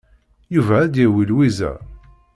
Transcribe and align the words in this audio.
Yuba 0.55 0.75
ad 0.83 0.89
d-yawi 0.93 1.23
Lwiza. 1.29 1.71